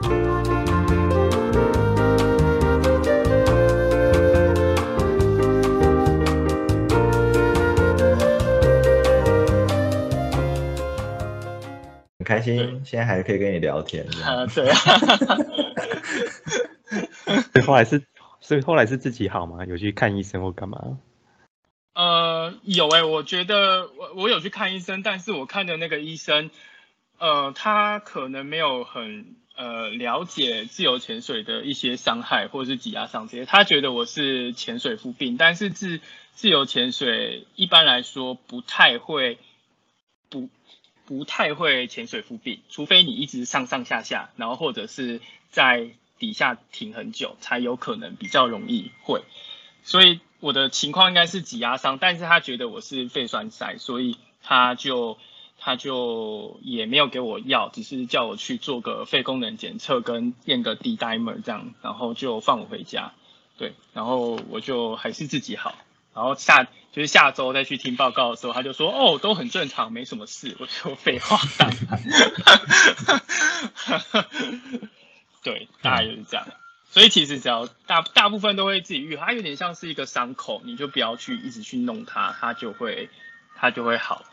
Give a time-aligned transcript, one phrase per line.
[0.00, 0.08] 很
[12.24, 14.06] 开心，现在还可以跟你聊天。
[14.22, 14.76] 啊，对啊。
[17.52, 18.02] 所以后来是，
[18.40, 19.64] 所以后来是自己好吗？
[19.64, 20.98] 有去看医生或干嘛？
[21.94, 26.50] 呃，有哎、我觉得我我有去看医生，但是我看的那个医生，
[27.18, 36.00] 呃，他可能没有很呃了解自由潜水的一些伤害或者是挤压伤这些，他觉得我是潜水夫病，但是自
[36.34, 39.38] 自由潜水一般来说不太会
[40.28, 40.48] 不
[41.06, 45.90] 不太会潜水夫病，除非你一直上上下下，然后或者是在
[46.20, 49.22] 底下停很久，才有可能比较容易会。
[49.82, 55.18] 所以我的情况应该是挤压伤，但是他觉得我是肺栓塞，所以他就
[55.58, 63.12] 他就也没有给我药，只是叫我去做个肺功能检测跟验个 D dimer 这样，然后就放我回家。
[63.58, 65.74] 对，然后我就还是自己好，
[66.14, 70.56] 然后下就是下周再去听报告的时候，他就说哦都很正常，没什么事。
[70.60, 72.00] 我就废话当然，
[75.42, 76.46] 对，大概就是这样。
[76.90, 83.10] 所以其实只要大大部分都会自己愈合，它有点像是一个伤口，你就不要去一直去弄它，它就会
[83.56, 84.24] 它就会好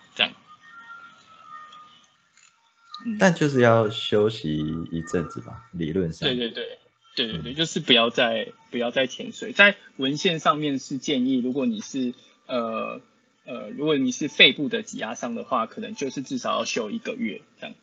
[3.06, 4.58] 嗯，但就是要休息
[4.92, 6.28] 一阵子吧，理论上。
[6.28, 6.80] 对对对
[7.16, 12.14] 对对对，就是不要再不要再潜水，在文献上面是建议，如果你是
[12.48, 13.00] 呃
[13.46, 17.76] 呃，如果你是肺部的挤压伤的话，可能就是至少要休一个月这样。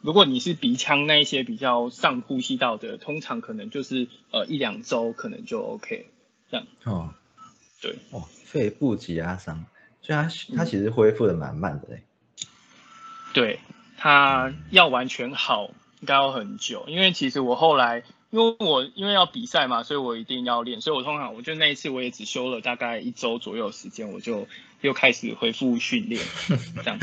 [0.00, 6.06] 如果你是鼻腔那一些比较上呼吸道的，通常可能就是呃一两周可能就 OK
[6.50, 6.66] 这样。
[6.84, 7.14] 哦
[7.80, 9.64] 对，哦，肺部挤压伤，
[10.00, 12.02] 所以它它其实恢复的蛮慢的嘞。
[13.34, 13.58] 对，
[14.02, 24.48] 它要完全好应该要很久，因为其实我后来，因为我因为要比赛嘛，所以我一定要练，所以我通常我就那一次我也只休了大概一周左右的时间，我就
[24.80, 26.20] 又开始恢复训练，
[26.82, 26.98] 这样。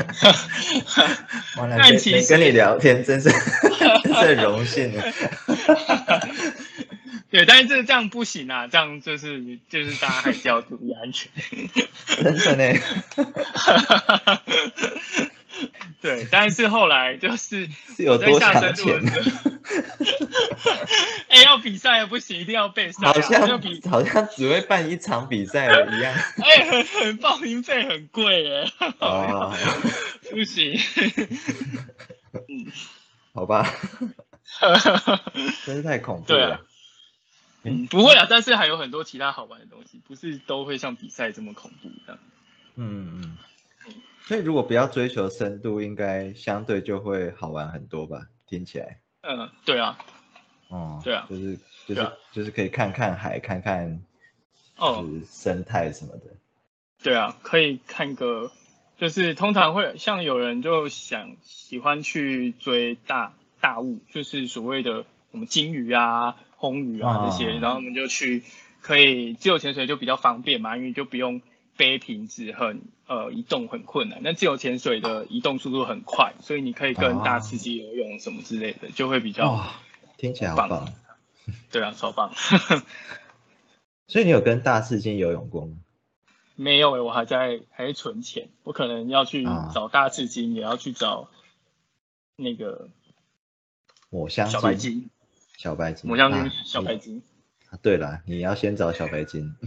[1.56, 3.30] 哇， 那跟但其实跟你聊天真是
[4.04, 5.02] 真是很荣幸啊。
[7.30, 11.30] 对，但是这这样不行啊，这样就是就是大家还是要注意安全。
[12.06, 12.78] 真的呢。
[16.00, 17.66] 对，但是后来就是
[17.96, 19.22] 是有我在下深度的？
[19.22, 19.50] 时候，
[21.28, 26.14] 哎、要比赛也不行，一定要备赛、啊，好像比好像只会办一场比赛一样。
[26.42, 29.54] 哎、很很报名费很贵耶，哦，
[30.30, 30.78] 不行。
[33.32, 33.72] 好吧，
[35.64, 36.60] 真是太恐怖了。
[37.62, 42.18] 嗯，不会啊，但是还有很多其他好玩的东西，不是都会像比赛这么恐怖这样。
[42.76, 43.36] 嗯嗯。
[44.22, 48.28] 所以如果不要追求深度，应该相对就会好玩很多吧？
[48.46, 49.00] 听起来。
[49.22, 49.98] 嗯，对啊，
[50.68, 54.02] 哦，对啊就是就是、啊就是可以看看海，看看
[54.76, 56.36] 哦就是生态什么的。
[57.02, 58.52] 对啊，可以看个，
[58.98, 68.42] 就是通常会像有人就想喜欢去追大大物，就是所谓的我们金鱼啊、红鱼啊这些，哦然后我们就去
[68.80, 71.42] 可以自由潜水就比较方便嘛，因为就不用
[71.76, 74.20] 背瓶子很呃移动很困难。
[74.22, 79.74] 那自由潜水的移动速度很快，所以你可以跟哦大刺激游泳什么之类的，就会比较、哇，
[80.16, 80.88] 听起来好棒棒。
[81.72, 82.32] 对啊，超棒。
[84.06, 85.76] 所以你有跟大刺金游泳过吗？
[86.54, 91.28] 没有诶、欸我还在还在存钱，我可能要去啊找大刺金，也要去找
[92.36, 92.90] 那个
[94.10, 95.10] 抹香小白鲸，金，
[95.56, 97.22] 小白鲸，抹香鲸啊、小白金。
[97.70, 99.56] 啊对了，你要先找小白鲸。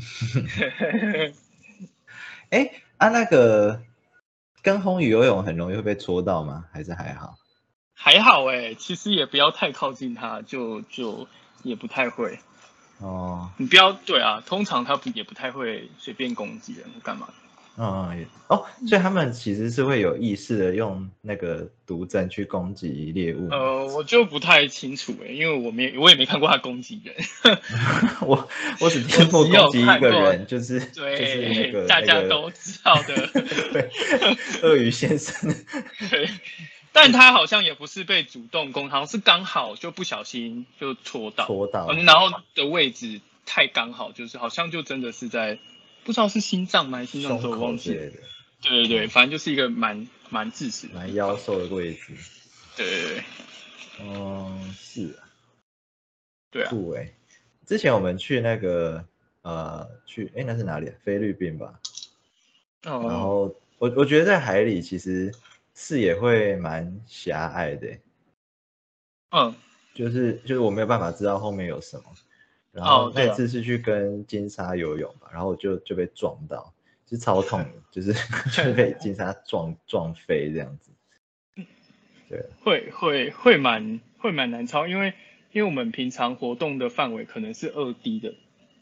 [2.52, 3.82] 哎，啊，那个
[4.62, 6.64] 跟红鱼游泳很容易会被戳到吗？
[6.72, 7.36] 还是还好？
[7.94, 11.28] 还好哎、其实也不要太靠近它，就就
[11.64, 12.40] 也不太会。
[13.00, 17.34] 哦，你不要对啊，通常它也不太会随便攻击人或干嘛的。
[17.76, 23.50] 嗯，哦，所以他们其实是会有意识的用那个毒针去攻击猎物。
[23.50, 27.16] 呃，我就不太清楚哎、因为我没我也没看过他攻击人。
[28.22, 28.48] 我
[28.80, 33.28] 我只听过攻击一个人，就是就是那对，个大家都知道的。
[33.74, 33.90] 对
[34.62, 35.52] 鳄鱼先生。
[36.12, 36.30] 对，
[36.92, 45.58] 但他好像也不是被主动攻，好像是刚好就不小心就戳到，戳到嗯然后的位置太刚好，就是好像就真的是在
[46.04, 48.12] 不知道是心脏吗还是心脏胸手，我忘记的，
[48.62, 50.96] 对对对，反正就是一个蛮蛮致死的。
[50.96, 52.14] 蛮妖兽的位置。
[52.76, 53.24] 对对对
[54.02, 55.30] 嗯，是啊，
[56.52, 57.14] 对啊，酷哎。
[57.66, 59.06] 之前我们去那个
[59.44, 60.96] 呃，去哎那是哪里啊？
[61.04, 61.80] 菲律宾吧。
[62.86, 65.34] 哦然哦，后我我觉得在海里其实
[65.74, 68.02] 视野会蛮狭隘的欸。
[69.30, 69.56] 嗯，
[69.94, 72.06] 就是就是我没有办法知道后面有什么。
[72.74, 76.74] 然后那次是去跟金沙游泳嘛，然后我就就被撞到，
[77.08, 78.12] 是超痛的，就是
[78.52, 80.92] 就被金沙撞撞飞这样子。
[82.30, 85.14] 对，会会会蛮会蛮难操，因为
[85.52, 88.34] 因为我们平常活动的范围可能是二 D 的，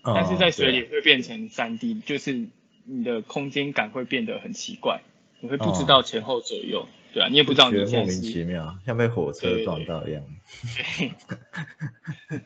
[0.03, 2.47] 但是在水里哦会变成三 D，就是
[2.85, 5.01] 你的空间感会变得很奇怪，
[5.41, 10.23] 你会不知哦道前后左右，对啊，你也不知道莫名其，妙，像被火车撞到一样。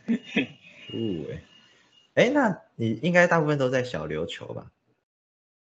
[0.08, 0.48] 对
[0.94, 1.42] 哦，哎，
[2.14, 4.72] 哎，那你应该大部分都在小琉球吧？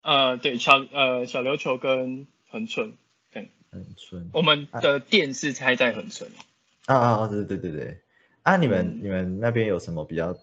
[0.03, 2.95] 呃，对，小呃小琉球跟恒春，
[3.33, 6.31] 对，恒春我们的店是开在恒春，
[6.87, 7.29] 啊啊啊！
[7.29, 8.01] 对对对对，
[8.43, 10.37] 啊，你们嗯你们那边有什么比较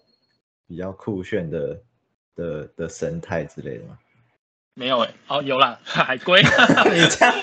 [0.66, 1.80] 比较酷炫的
[2.34, 3.98] 的的生态之类的吗？
[4.74, 6.40] 没有哎、哦有啦， 海龟，
[6.90, 7.34] 你这样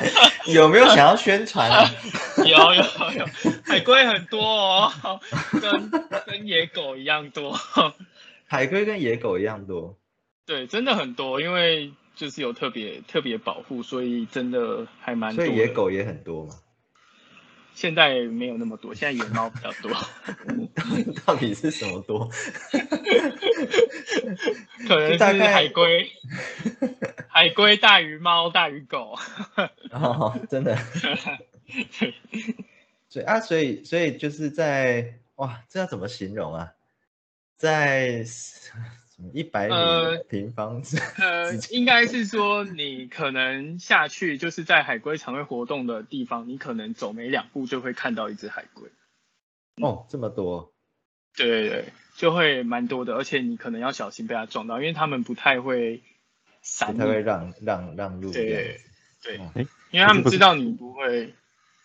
[0.48, 1.88] 有没有想要宣传啊？
[2.38, 2.84] 有有
[3.20, 3.26] 有，
[3.66, 4.42] 海龟很多
[5.04, 5.20] 哦，
[5.62, 5.92] 跟
[6.26, 7.56] 跟野狗一样多。
[8.48, 9.96] 海龟跟野狗一样多。
[10.48, 15.46] 对，真的很多，因为就是有特别特别保护，所以真的还蛮多。
[15.46, 16.56] 所以野狗也很多嘛？
[17.75, 19.92] 现在没有那么多，现在野猫比较多，
[21.25, 22.28] 到底是什么多？
[24.88, 26.12] 可能是海龟，
[27.39, 29.18] 海龟大于猫大于狗。
[29.91, 30.75] 哦，真的。
[33.07, 36.74] 所以啊，所以所以就是在哇，这要怎么形容啊？
[37.56, 38.74] 在什
[39.19, 40.97] 么一百米呃平方尺？
[41.18, 48.89] 呃， 应该是说你可能下去就是在海龟常会活动的地方，你可能走没两步就会看到一只海龟。
[49.81, 50.74] 哦，这么多。
[51.38, 51.86] 对对对，
[52.18, 56.01] 就会蛮多的，而且你可能要小心被它撞到，因为它们不太会
[56.60, 57.22] 不闪太会。
[57.22, 58.80] 让让让路对。
[59.22, 59.36] 对
[59.92, 61.34] 因为他们知道你不会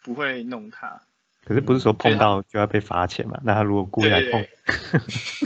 [0.04, 1.02] 不会弄他。
[1.44, 3.40] 可是不是说碰到就要被罚钱嘛？
[3.44, 4.40] 那他如果故意来碰。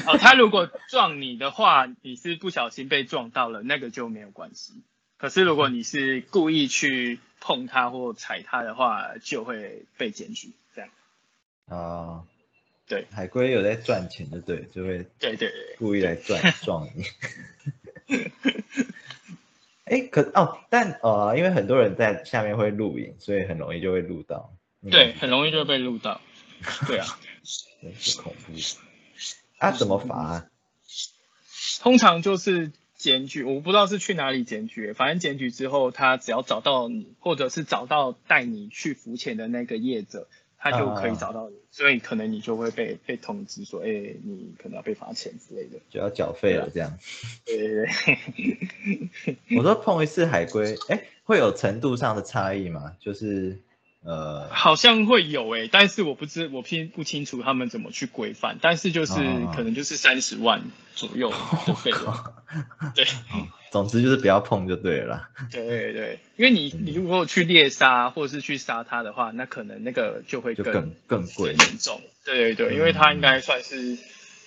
[0.07, 4.83] 哦，他如果撞你的话，你是不小心被撞到了，那个就没有关系。
[5.17, 10.53] 可是如果你是故意去碰他或踩他的话，就会被检举。
[10.75, 10.91] 这样。
[11.67, 12.23] 啊，
[12.87, 15.77] 对海龟有在赚钱，就对，就会对对对。
[15.79, 17.05] 故意来 撞撞你。
[19.91, 24.53] 哎，可哦，但呃，因为很多人在下面会录影，所以很容易就会录到。
[24.83, 26.21] 嗯对，很容易就会被录到。
[26.87, 27.07] 对啊，
[27.83, 28.53] 真是恐怖。
[29.59, 30.47] 啊，怎么罚啊？
[31.81, 45.79] 通常就是检举，我不知道是去哪里检举，反正检举之后，他只要找到你，或者是找到带你去浮潜的那个业者，他就可以找到你，所以可能你就会被被通知说，哎、你可能要被罚钱之类的。
[45.89, 46.99] 就要缴费了这样。
[47.47, 47.87] 对对
[49.25, 52.93] 对， 我说碰一次海龟，哎，会有程度上的差异吗？
[52.99, 53.59] 就是
[54.03, 60.63] 呃，好像会有诶、但是我不知我并不清楚他们怎么去规范，但是就是哦可能就是三十万
[60.95, 62.15] 左右的费用。
[62.95, 63.05] 对
[63.71, 65.29] 总之就是不要碰就对了。
[65.51, 72.01] 对对对，因为你你如果去猎杀或者是去杀它的话，那可能那个就会更就更更贵严重。
[72.25, 73.99] 对对对，因为它应嗯该算是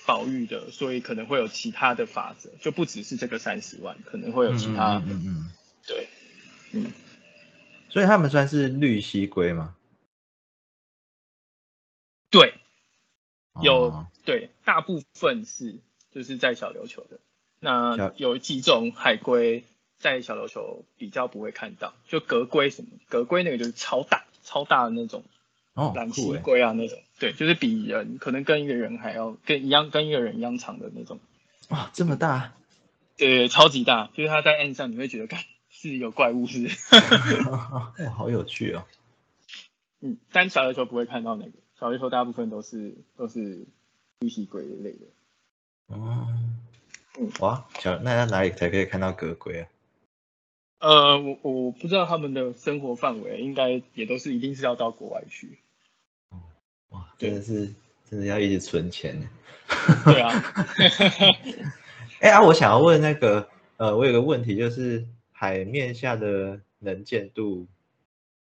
[0.08, 4.98] 保育的，所以可能会有其他的法则，就不只是这个三十万，可能会有其他。
[4.98, 5.52] 嗯嗯嗯。
[5.88, 6.08] 对，
[6.74, 6.92] 嗯，
[7.90, 9.76] 所以他们算是绿蜥龟吗？
[12.30, 12.54] 对，
[13.62, 15.76] 有、哦对，大部分是
[16.12, 17.20] 就是在小琉球的。
[17.62, 19.64] 那小有几种海龟
[20.00, 25.24] 在小琉球比较不会看到，就格龟什么，格龟那个就是超大超大的那种。
[25.74, 26.38] 哦，蓝蜥。
[26.40, 31.22] 龟啊那种，对，就是比人可能跟一个人还要跟一样跟一个人一样长的那种，
[31.70, 32.52] 哇，这么大。
[33.16, 35.40] 对，超级大，就是它在岸上你会觉得，看
[35.70, 38.84] 是有怪物是不是， 哇，好有趣哦。
[40.02, 43.66] 嗯，但小琉球不会看到那个，小琉球大部分都是都是
[44.20, 45.06] 绿蜥龟类的，
[45.88, 46.58] 哦嗯，
[47.40, 49.68] 哇，小那在哪里才可以看到格龟啊？
[50.80, 55.60] 呃，我我不知道他们的生活范围，应该也都是一定是要到国外去，
[56.90, 57.72] 哇，真的是
[58.10, 59.30] 真的要一直存钱呢。
[60.06, 60.30] 对啊，
[62.20, 67.68] 哎啊，我想要问那个，呃，我有个问题就是海面下的能见度，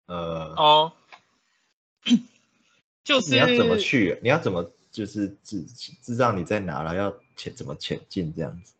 [0.07, 0.93] 呃，哦，
[3.05, 4.19] 就是你要怎么去？
[4.23, 6.95] 你要怎么就是知知道你在哪了？
[6.95, 8.73] 要前怎么前进这样子？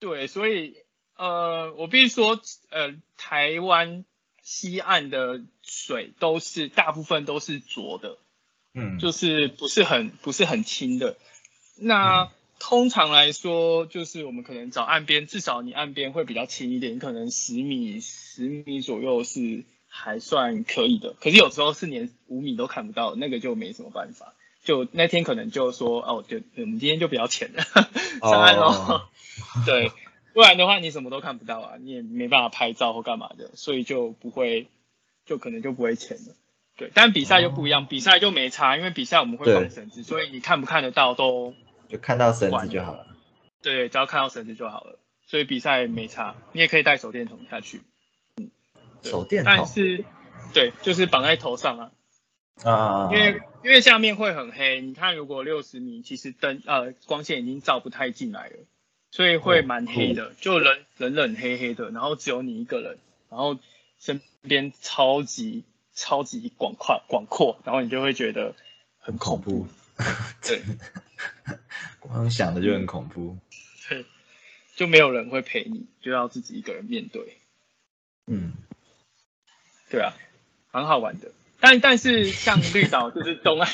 [0.00, 0.76] 对，所以
[1.16, 2.40] 呃，我必须说，
[2.70, 4.06] 呃，台湾
[4.40, 8.16] 西岸的水都是大部分都是浊的，
[8.72, 11.18] 嗯，就是不是很不是很清的。
[11.76, 12.28] 那、嗯
[12.64, 21.12] 通常来说，就是我们可能找岸边，至少你岸边会比较清一点，可能十米十米左右是还算可以的。
[21.20, 24.36] 可是有时候是连五米都看不到，那个就没什么办法。
[24.62, 27.62] 就那天可能就说哦，就我们今天就不要潜了，
[28.20, 28.66] 上岸喽。
[28.68, 29.08] 哦
[29.66, 29.90] 对，
[30.34, 34.68] 不然的话你什么都看不到啊，你也没办法拍照或干嘛的，所以就不会，
[35.26, 36.34] 就可能就不会潜了。
[36.76, 41.54] 对，但比赛就不一样，比赛就没差，因为比赛我们会对放绳子，所以你看不看得到都
[41.88, 43.06] 就看到绳子就好了。
[43.62, 44.98] 对，只要看到绳子就好了。
[45.26, 47.82] 所以比赛没差，你也可以带手电筒下去。
[48.36, 48.50] 嗯
[49.02, 50.04] 手电筒但是
[50.52, 51.90] 对，就是绑在头上啊，
[52.64, 58.56] 啊，因为因为下面会很黑，你看如果六十米，其实灯呃光线已经照不太进来了，
[59.10, 62.98] 所以会蛮黑的，就冷冷冷黑黑的，然后只有你一个人，
[63.30, 63.58] 然后
[63.98, 68.54] 身边超级超级广阔广阔，然后你就会觉得
[68.98, 69.66] 很恐怖。
[70.42, 70.62] 对
[72.00, 73.38] 光想的就很恐怖。
[73.88, 74.04] 对，
[74.76, 77.38] 就没有人会陪你，就要自己一个人面对。
[78.26, 78.52] 嗯，
[79.90, 80.14] 对啊，
[80.72, 81.32] 蛮好玩的。
[81.62, 83.70] 但但是像绿岛就是东岸，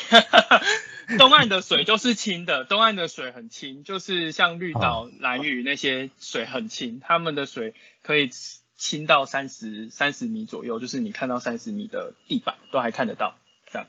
[1.18, 8.28] 东岸的水就是清的，东岸的水很清，就是像绿岛、蓝屿那些水很清，他们的水可以
[8.76, 13.38] 清到三十三十米左右，就是你看到三十米的地板都还看得到，
[13.73, 13.88] 这样，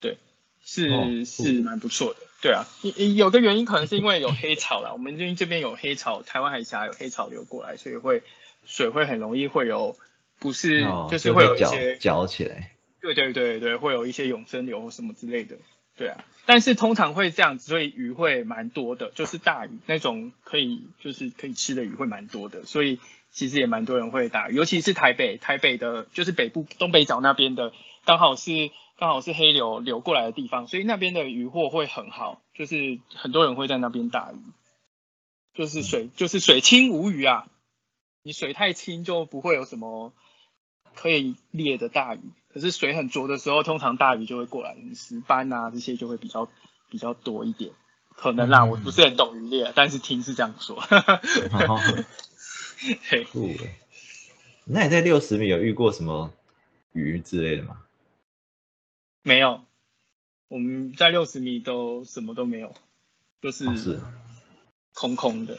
[0.00, 0.18] 对，
[0.62, 2.20] 是、哦是蛮不错的。
[2.42, 8.22] 对啊，有有个原因可能是因为有黑潮啦，我们这这边有黑潮，台湾海峡有黑潮流过来，所以会
[8.66, 9.96] 水会很容易会有
[10.38, 12.72] 不是、哦就是会有一些搅起来。
[13.04, 15.58] 对对对对，会有一些永生流什么之类的，
[15.94, 16.24] 对啊。
[16.46, 22.98] 但是通常会这样子，所以鱼会蛮多的，就是大鱼那种可以就是可以吃的鱼会蛮多的，所以
[23.30, 27.74] 其实也蛮多人会打，尤其是台北，台北的就是北部东北角那边的，
[28.06, 34.36] 刚好是刚好是黑流流过来的地方，所以那边的鱼获会很好，就是很多人会在那边打鱼，
[35.52, 37.46] 就是水就是水清无鱼啊，
[38.22, 40.14] 你水太清就不会有什么
[40.94, 42.20] 可以猎的大鱼。
[42.54, 46.48] 可是水很浊的时候，通常大鱼就会过来，石斑啊这些就会比较
[46.88, 47.72] 比较多一点。
[48.14, 50.76] 可能啦，嗯我不是很懂渔猎，但是听是这样说。
[50.80, 51.80] 哦
[53.10, 53.74] 对，酷欸
[54.66, 56.32] 那你在六十米有遇过什么
[56.92, 57.82] 鱼之类的吗？
[59.22, 59.64] 没有，
[60.46, 62.72] 我们在六十米都什么都没有，
[63.42, 64.00] 就是
[64.92, 65.58] 空空的。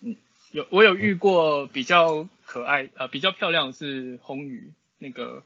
[0.00, 0.16] 嗯，
[0.52, 5.44] 有我有遇过比较可爱呃比较漂亮的是红鱼，那个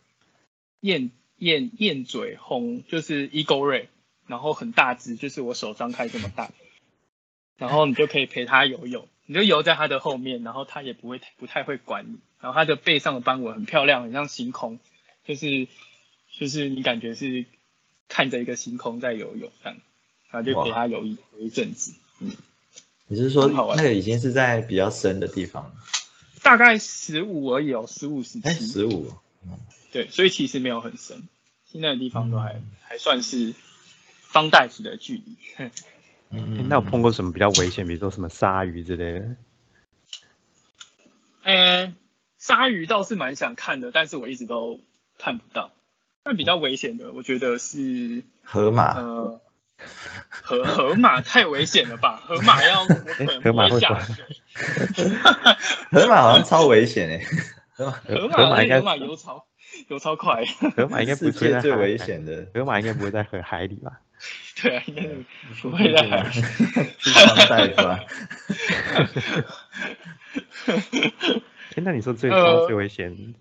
[0.84, 3.86] 燕燕燕嘴红，就是 eagle ray，
[4.26, 6.50] 然后很大只，就是我手张开这么大，
[7.56, 14.78] 然后你就可以陪它游泳，你就游在它的后面，然后它也不会不太会管你，然后它的背上的斑纹很漂亮，很像星空，
[15.24, 15.66] 就是
[16.38, 17.46] 就是你感觉是
[18.08, 19.78] 看着一个星空在游泳这样，
[20.30, 21.94] 然后就陪它游一游一阵子。
[22.20, 22.30] 嗯
[23.06, 25.72] 你是说那个已经是在比较深的地方了？
[26.42, 29.12] 大概十五而已哦，十五十哎，七，十五。
[29.94, 31.22] 对，所以其实没有很深，
[31.64, 33.54] 现在的地方都还、嗯还算是
[34.22, 35.36] 方袋子的距离。
[35.56, 35.72] 嗯诶
[36.30, 39.36] 嗯，那有碰过什么比较危险，比如说什么鲨鱼之类的？
[41.44, 41.94] 呃，
[42.38, 44.80] 鲨鱼倒是蛮想看的，但是我一直都
[45.16, 45.70] 看不到。
[46.24, 49.40] 但比较危险的，我觉得是河马呃，
[50.28, 52.16] 河河马太危险了吧？
[52.26, 54.24] 河马要我可能河不会下马会滑水，
[55.92, 57.24] 河马好像超危险哎，
[57.76, 59.46] 河马河河马应该河马游超
[59.88, 60.44] 游超快，
[60.76, 64.00] 河马应该不世会在最危，险的，河马应该不会在河海里吧？
[64.62, 65.02] 对啊，应该
[65.60, 66.30] 不会在海里。
[66.98, 68.00] 去当大夫啊。
[71.76, 73.34] 哎，那你说最呃高最危险？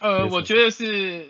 [0.00, 1.28] 呃，我觉得是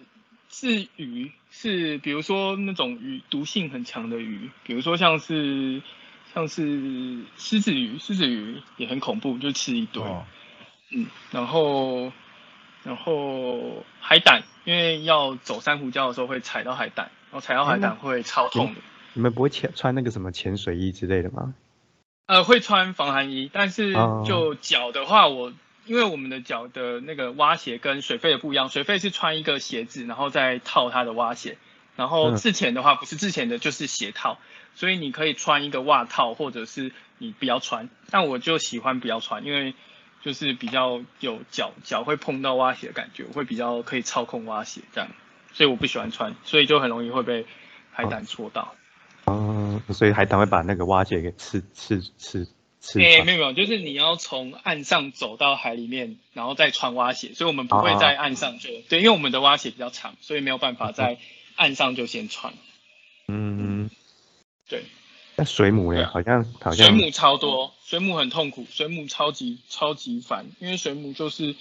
[0.48, 5.82] 是鱼，是比如说那种鱼毒性很强的鱼，比如说像是
[6.32, 10.02] 像是狮子鱼，狮子鱼也很恐怖，就吃一堆。
[10.02, 10.24] 哦
[10.90, 12.12] 嗯，然后
[12.84, 18.80] 然后海胆，因为要走珊瑚礁的时候会踩到海胆，然后踩到海胆会超痛的。
[19.14, 21.54] 你们不会潜穿那个什么潜水衣之类的吗？
[22.26, 25.52] 呃，会穿防寒衣，但是哦就脚的话，我
[25.86, 31.58] 因为我们的脚的那个蛙鞋跟水肺的不一样，水肺是穿一个鞋子，然后再套它的蛙鞋，
[31.96, 34.38] 然后嗯自潜的话不是自潜的，就是鞋套，
[34.74, 39.74] 所以你可以穿一个袜套，或者是你不要穿，但我就喜欢不要穿，因为
[40.24, 45.10] 就是比较有脚脚会碰到蛙鞋的感觉，我会比较可以操控蛙鞋这样，
[45.52, 47.44] 所以我不喜欢穿，所以就很容易会被
[47.92, 48.74] 海胆戳到。
[49.26, 52.48] 嗯，所以海胆会把那个蛙鞋给刺刺刺
[52.80, 53.26] 刺诶、穿。
[53.26, 61.18] 没有没有，就是你要从岸上走到海里面，然后再穿蛙鞋，所以我们不会在岸上就、对，因为我们的蛙鞋比较长，所以没有办法在
[61.56, 62.54] 岸上就先穿。
[63.28, 63.90] 嗯，
[64.68, 64.84] 对，
[65.36, 66.10] 那水母嘞，对啊。
[66.12, 66.86] 好像好像。
[66.86, 71.54] 水母超多，水母很痛苦，水母超级超级烦，因为水母就是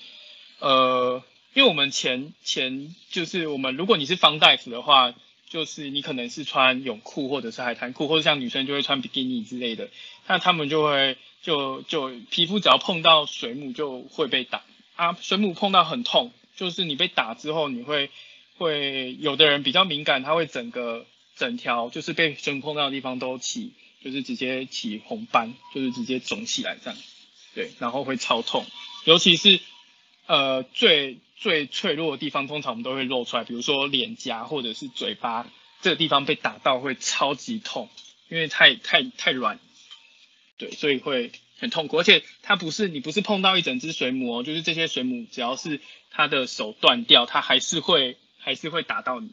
[0.60, 5.14] 呃，因为我们前前就是我们如果你是方大夫的话，
[5.50, 9.90] 就是你可能是穿泳裤或者是海滩裤，或者像女生就会穿比基尼之类的，
[10.28, 14.64] 那他们就会就就皮肤只要碰到水母就会被打
[14.96, 18.10] 啊，水母碰到很痛，就是你被打之后你会
[18.58, 23.74] 会有的人比较敏感，他会整个整条就是被水母碰到的地方都起，
[24.04, 27.00] 就是直接起红斑，就是直接肿起来这样，
[27.56, 28.66] 对，然后会超痛，
[29.06, 29.60] 尤其是
[30.28, 31.20] 呃最。
[31.36, 37.90] 最脆弱的地方，通常我们都会露出来，比如说脸颊或者是嘴巴这个地方被打到会超级痛，
[38.30, 39.60] 因为太太太软，
[40.58, 41.98] 对，所以会很痛苦。
[41.98, 49.32] 而且它不是你不是碰到一整只水母哦，就是这些水母只要是它的手断掉，它还是会还是会打到你，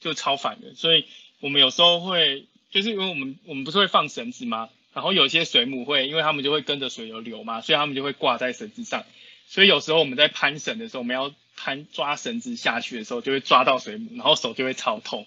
[0.00, 0.74] 就超烦的。
[0.74, 1.06] 所以
[1.40, 4.68] 我们有时候会就是因为我们我们不是会放绳子吗？
[4.92, 9.04] 然后有些水母会，因为他们就会跟着水流流嘛，所以他们就会挂在绳子上。
[9.46, 15.26] 所以有时候我们在攀绳的时候，我们要攀抓绳子下去的时候，就会抓到水母，然后手就会超痛。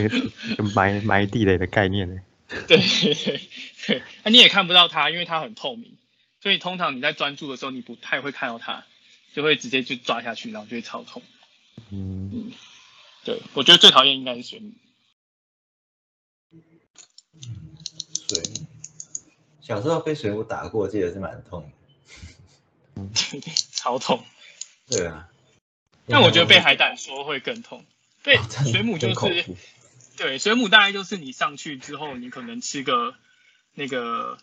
[0.74, 2.20] 埋埋地雷的概念 呢？
[2.68, 3.40] 对对对
[3.86, 5.96] 对，那你也看不到它，因为它很透明，
[6.42, 8.84] 所以通常你在专注的时候，你不太会看到它，
[9.34, 11.22] 就会直接就抓下去，然后就会超痛。
[11.90, 12.52] 嗯嗯，
[13.24, 14.72] 对，我觉得最讨厌应该是水母。
[18.28, 18.66] 水母，
[19.70, 21.70] 小时候被水母打过，记得是蛮痛。
[22.94, 24.24] 对对，超痛。
[24.88, 25.28] 对啊，
[26.08, 27.84] 但我觉得被海胆说会更痛。
[28.24, 28.36] 被
[28.68, 29.46] 水母就是，
[30.16, 33.14] 对水母大概就是你上去之后，你可能吃个
[33.74, 34.38] 那个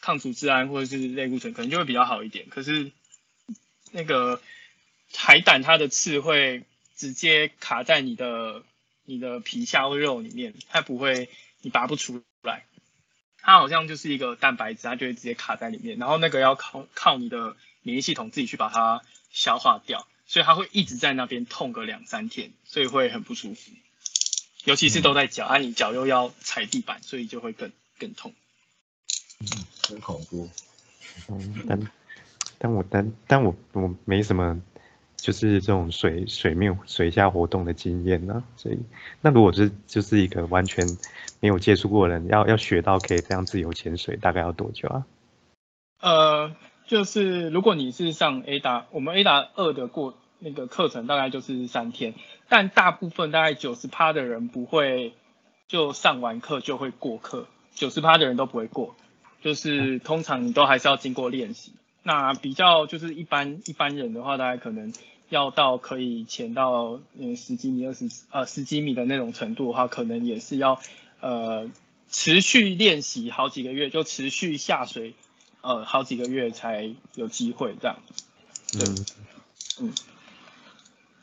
[0.00, 2.46] 抗组织胺或者是类固醇，可能就会比较好一点。
[2.48, 2.92] 可是
[3.90, 4.40] 那个
[5.12, 6.62] 海胆它的刺会
[6.94, 8.62] 直接卡在你的
[9.02, 11.28] 你的皮下或肉里面，它不会
[11.62, 12.64] 你拔不出来。
[13.48, 17.56] 它好像就是一个蛋白质，它就会直接卡在里面，然后那个要靠靠你的。
[17.82, 19.00] 免疫系统自己去把它
[19.30, 23.70] 消化掉，所以它会一直在那边痛个两三天，所以会很不舒服。
[24.64, 28.34] 尤其是都在脚，啊，你脚又要踩地板，所以就会更更痛。
[29.88, 30.50] 很恐怖。
[31.28, 31.80] 嗯，但
[32.58, 34.60] 但我但但我我没什么，
[35.18, 38.78] 就是这种水水面水下活动的经验呢，所以
[39.20, 40.86] 那如果是就是一个完全
[41.40, 45.06] 没有接触过的人，要要学到可以这样自由潜水，大概要多久啊？
[46.00, 46.56] 呃。
[46.88, 52.14] 就是如果你是上 A 达，我们 A 达二的过那个课程大概就是三天，
[52.48, 55.12] 但大部分大概九十趴的人不会
[55.66, 58.96] 就上完课就会过课，九十趴的人都不会过，
[59.42, 61.72] 就是通常都还是要经过练习。
[62.08, 64.94] 那比较就是一般一般人的话，大概可能
[65.28, 70.80] 要到可以潜到嗯十几米、二十呃十几米的那种程度的话，可能也是要
[71.20, 71.70] 呃
[72.08, 75.12] 持续练习好几个月，就持续下水。
[75.60, 77.98] 呃，好几个月才有机会这样，
[78.72, 78.86] 对，
[79.80, 79.92] 嗯，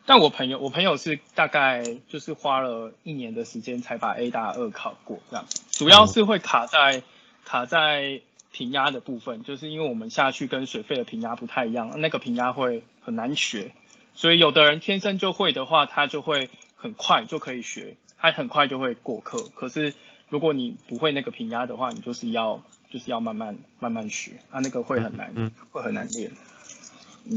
[0.06, 7.02] 但我朋友，我朋友是大概就是花了一年的时间才把 A 大二考过这样，主要是会卡在
[7.46, 8.20] 卡在
[8.56, 13.74] 平压的部分，就是因为我们下去跟水费的平压不太一样，那个平压会很难学，
[14.14, 19.50] 所以有的人天生就会的话，他就会很快就可以学，他很快就会过课。
[19.56, 19.94] 可是
[20.30, 22.64] 如果你不会那个平压的话，你就是要。
[22.88, 26.32] 就是要慢慢慢慢学，啊，那个会很难，嗯，会很难练。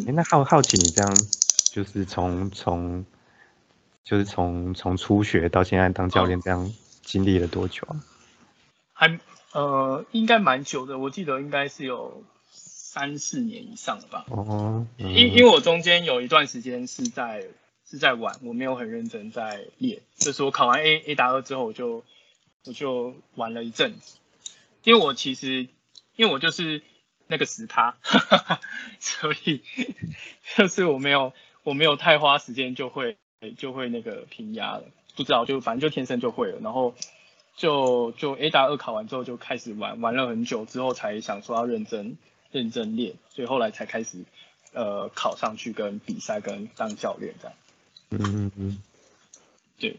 [0.06, 1.16] 哎，那好好奇你这样，
[1.72, 3.04] 就是从从，
[4.04, 7.98] 就是从从初学到现在当教练这样经历了多久啊？
[8.92, 9.18] 还
[9.52, 14.26] 呃，应该蛮久的，我记得应该是有三四年以上了吧。
[14.28, 17.46] 哦，因因为我中间有一段时间是在
[17.88, 22.04] 是在玩，我没有很认真在练，就是我考完 A A 达二之后，我就
[22.66, 24.18] 我就玩了一阵子。
[24.84, 25.68] 因为我其实，
[26.16, 26.82] 因为我就是
[27.26, 27.98] 那个死哈，
[29.00, 29.62] 所以
[30.56, 31.32] 就是我没有
[31.62, 33.16] 我没有太花时间就会
[33.56, 34.84] 就会那个平压了，
[35.16, 36.94] 不知道就反正就天生就会了，然后
[37.58, 42.16] 就就 A 大二考完之后就开始玩玩了很久之后才想说要认真
[42.52, 44.24] 认真练，所以后来才开始
[44.72, 47.56] 呃考上去跟比赛跟当教练这样。
[48.10, 48.78] 嗯嗯嗯，
[49.78, 49.96] 对。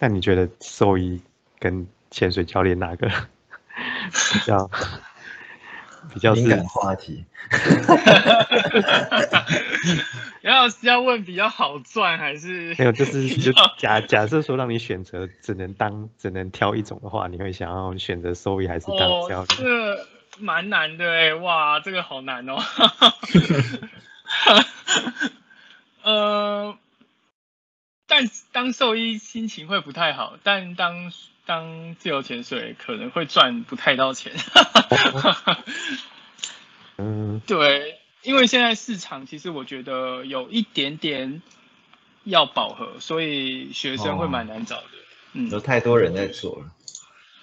[0.00, 1.22] 那你觉得兽医
[1.58, 3.08] 跟潜水教练哪个？
[4.32, 4.70] 比较
[6.12, 7.24] 比较敏感话题，
[10.42, 12.92] 要要问比较好赚还是没有？
[12.92, 19.46] 就是 就假假设说让你选择，只能当只能挑一种的话，你会想要选择收益还是当教练？
[19.58, 20.06] 这
[20.38, 22.58] 蛮难的哎，哇，这个好难哦。
[26.02, 26.76] 呃，
[28.06, 31.12] 但当兽医心情会不太好，但当。
[31.46, 34.32] 当自由潜水可能会赚不太到钱，
[36.96, 41.42] 嗯，对，因为现在市场其实我觉得有一点点
[42.24, 44.86] 要饱和，所以学生会蛮难找的。
[45.34, 46.66] 嗯，有太多人在做了。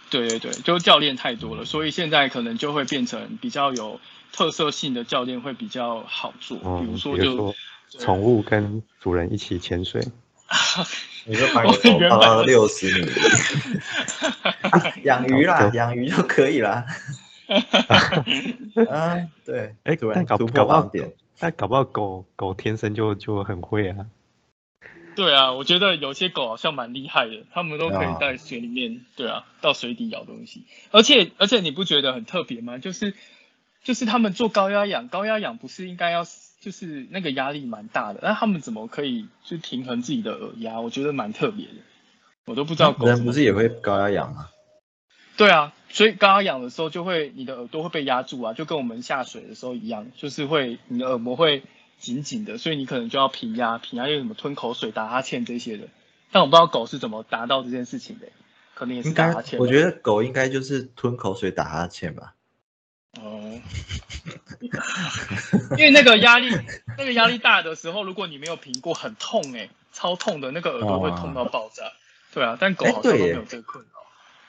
[0.10, 4.02] 对对对，就教练太多了，所以现在可能就会变成比较有
[4.34, 7.56] 特色性的教练会比较好做，哦比如说就
[8.00, 10.06] 宠物跟主人一起潜水，
[11.25, 13.12] 你就把狗原放到本六十米，
[15.03, 16.86] 养鱼啦，对养鱼就可以啦。
[18.89, 24.07] 啊， 对，哎但搞突搞不好破盲点，但搞不好狗狗天生就就很会啊。
[25.15, 30.63] 对啊，我觉得有些狗好像蛮厉害的，它们都可啊以在水里面，对啊，到水底咬东西。
[30.91, 32.77] 而且而且你不觉得很特别吗？
[32.77, 33.13] 就是
[33.84, 36.23] 就是他们做高压氧，高压氧不是应该要
[36.62, 40.80] 就是那个压力蛮大的，那他们怎么可以去平衡自己的耳压？
[40.80, 41.74] 我觉得蛮特别的，
[42.45, 44.47] 我都不知道狗不是也会高压氧吗？
[45.38, 51.63] 对啊，所以高压氧的时候就会你的耳朵会被压住啊，就跟我们下水的时候一样，就是会你的耳膜会
[51.97, 55.88] 紧紧的，所以你可能就要平压，平压又什么吞口水、打哈欠这些的。
[56.32, 58.28] 但我不知道狗是怎么达到这件事情的，
[58.76, 59.60] 可能也是打哈欠。
[59.60, 62.36] 我觉得狗应该就是吞口水打哈欠吧。
[63.52, 63.62] 哦，
[65.78, 66.50] 因为那个压力，
[66.98, 71.92] 那个压力大的时候，如果你没有评过，很痛哎、超痛的，那个耳朵会痛到爆炸。
[72.34, 74.00] 对啊，但狗好像都没有这个困扰。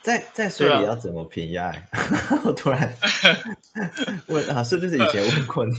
[0.02, 1.88] 在在水里要怎么平压、欸？
[2.44, 2.96] 我突然
[4.26, 5.74] 问啊，是不是以前问过你？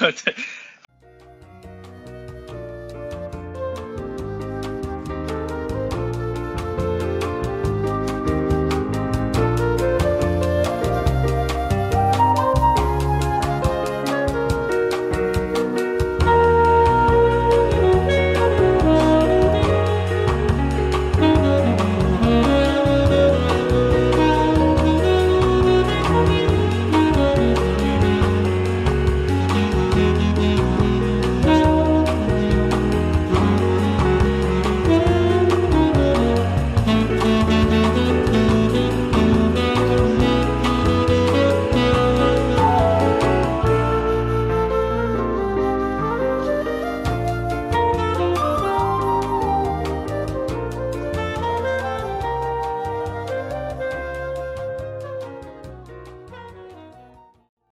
[0.00, 0.34] 对，